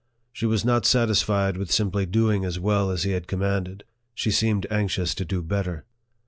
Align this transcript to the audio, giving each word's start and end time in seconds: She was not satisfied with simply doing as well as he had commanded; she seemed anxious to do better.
She 0.33 0.47
was 0.47 0.65
not 0.65 0.87
satisfied 0.87 1.57
with 1.57 1.71
simply 1.71 2.07
doing 2.07 2.43
as 2.43 2.57
well 2.57 2.89
as 2.89 3.03
he 3.03 3.11
had 3.11 3.27
commanded; 3.27 3.83
she 4.15 4.31
seemed 4.31 4.65
anxious 4.71 5.13
to 5.13 5.25
do 5.25 5.43
better. 5.43 5.85